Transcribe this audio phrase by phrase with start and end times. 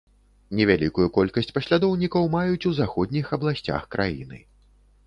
[0.59, 4.47] Невялікую колькасць паслядоўнікаў маюць у заходніх абласцях краіны.